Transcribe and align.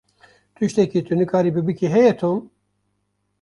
Tiştekî 0.57 0.99
tu 1.07 1.13
nikaribî 1.19 1.61
bikî, 1.67 1.87
heye 1.93 2.13
Tom? 2.19 2.37